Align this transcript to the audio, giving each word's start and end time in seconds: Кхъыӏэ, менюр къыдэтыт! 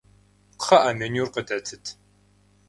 Кхъыӏэ, 0.59 0.91
менюр 0.99 1.29
къыдэтыт! 1.33 1.85